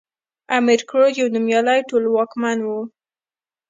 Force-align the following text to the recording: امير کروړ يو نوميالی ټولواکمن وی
امير 0.57 0.81
کروړ 0.89 1.11
يو 1.21 1.27
نوميالی 1.35 1.79
ټولواکمن 1.89 2.57
وی 2.67 2.81